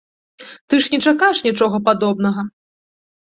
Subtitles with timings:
[0.73, 2.41] Ты ж не чакаеш нічога падобнага.